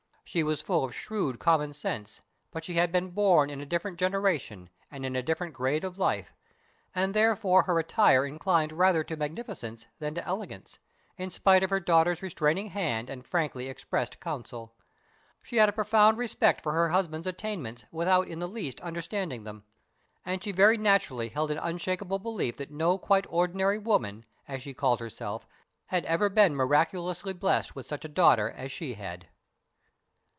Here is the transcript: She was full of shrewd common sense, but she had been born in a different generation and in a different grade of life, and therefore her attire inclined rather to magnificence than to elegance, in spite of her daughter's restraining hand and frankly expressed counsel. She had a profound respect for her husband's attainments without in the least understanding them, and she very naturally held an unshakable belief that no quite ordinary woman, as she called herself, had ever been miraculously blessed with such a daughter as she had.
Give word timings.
She 0.23 0.43
was 0.43 0.61
full 0.61 0.85
of 0.85 0.95
shrewd 0.95 1.39
common 1.39 1.73
sense, 1.73 2.21
but 2.51 2.63
she 2.63 2.75
had 2.75 2.89
been 2.89 3.09
born 3.09 3.49
in 3.49 3.59
a 3.59 3.65
different 3.65 3.99
generation 3.99 4.69
and 4.89 5.05
in 5.05 5.13
a 5.13 5.21
different 5.21 5.53
grade 5.53 5.83
of 5.83 5.97
life, 5.97 6.33
and 6.95 7.13
therefore 7.13 7.63
her 7.63 7.77
attire 7.79 8.25
inclined 8.25 8.71
rather 8.71 9.03
to 9.03 9.17
magnificence 9.17 9.85
than 9.99 10.15
to 10.15 10.25
elegance, 10.25 10.79
in 11.17 11.31
spite 11.31 11.63
of 11.63 11.69
her 11.69 11.81
daughter's 11.81 12.21
restraining 12.23 12.67
hand 12.69 13.09
and 13.09 13.25
frankly 13.25 13.67
expressed 13.67 14.21
counsel. 14.21 14.73
She 15.43 15.57
had 15.57 15.67
a 15.67 15.73
profound 15.73 16.17
respect 16.17 16.61
for 16.63 16.71
her 16.71 16.87
husband's 16.87 17.27
attainments 17.27 17.83
without 17.91 18.29
in 18.29 18.39
the 18.39 18.47
least 18.47 18.79
understanding 18.79 19.43
them, 19.43 19.65
and 20.25 20.41
she 20.41 20.53
very 20.53 20.77
naturally 20.77 21.27
held 21.27 21.51
an 21.51 21.57
unshakable 21.61 22.19
belief 22.19 22.55
that 22.55 22.71
no 22.71 22.97
quite 22.97 23.25
ordinary 23.27 23.79
woman, 23.79 24.23
as 24.47 24.61
she 24.61 24.73
called 24.73 25.01
herself, 25.01 25.45
had 25.87 26.05
ever 26.05 26.29
been 26.29 26.55
miraculously 26.55 27.33
blessed 27.33 27.75
with 27.75 27.85
such 27.85 28.05
a 28.05 28.07
daughter 28.07 28.49
as 28.49 28.71
she 28.71 28.93
had. 28.93 29.27